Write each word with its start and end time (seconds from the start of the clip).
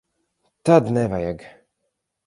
Tad 0.65 0.85
nevajag. 0.95 1.39